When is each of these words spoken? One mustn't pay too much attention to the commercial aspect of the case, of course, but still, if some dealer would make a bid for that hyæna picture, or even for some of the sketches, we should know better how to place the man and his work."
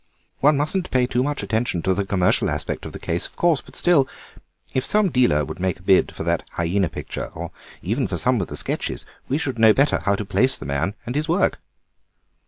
One 0.39 0.57
mustn't 0.57 0.89
pay 0.89 1.05
too 1.05 1.21
much 1.21 1.43
attention 1.43 1.83
to 1.83 1.93
the 1.93 2.03
commercial 2.07 2.49
aspect 2.49 2.87
of 2.87 2.91
the 2.91 2.97
case, 2.97 3.27
of 3.27 3.35
course, 3.35 3.61
but 3.61 3.75
still, 3.75 4.07
if 4.73 4.83
some 4.83 5.11
dealer 5.11 5.45
would 5.45 5.59
make 5.59 5.77
a 5.77 5.83
bid 5.83 6.11
for 6.11 6.23
that 6.23 6.41
hyæna 6.57 6.91
picture, 6.91 7.27
or 7.35 7.51
even 7.83 8.07
for 8.07 8.17
some 8.17 8.41
of 8.41 8.47
the 8.47 8.57
sketches, 8.57 9.05
we 9.27 9.37
should 9.37 9.59
know 9.59 9.73
better 9.75 9.99
how 9.99 10.15
to 10.15 10.25
place 10.25 10.57
the 10.57 10.65
man 10.65 10.95
and 11.05 11.13
his 11.15 11.29
work." 11.29 11.59